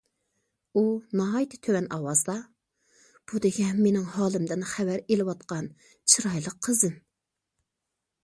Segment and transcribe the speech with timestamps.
[0.77, 0.81] ئۇ
[1.19, 2.37] ناھايىتى تۆۋەن ئاۋازدا:
[3.31, 5.67] بۇ دېگەن مېنىڭ ھالىمدىن خەۋەر ئېلىۋاتقان
[6.15, 6.97] چىرايلىق قىزىم.